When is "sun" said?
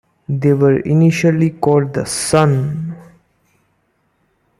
2.07-2.95